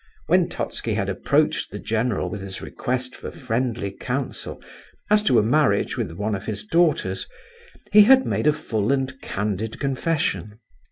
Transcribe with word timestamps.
When 0.25 0.49
Totski 0.49 0.95
had 0.95 1.09
approached 1.09 1.69
the 1.69 1.77
general 1.77 2.27
with 2.27 2.41
his 2.41 2.59
request 2.59 3.15
for 3.15 3.29
friendly 3.29 3.91
counsel 3.91 4.59
as 5.11 5.21
to 5.25 5.37
a 5.37 5.43
marriage 5.43 5.95
with 5.95 6.13
one 6.13 6.33
of 6.33 6.47
his 6.47 6.65
daughters, 6.65 7.27
he 7.91 8.05
had 8.05 8.25
made 8.25 8.47
a 8.47 8.53
full 8.53 8.91
and 8.91 9.13
candid 9.21 9.79
confession. 9.79 10.57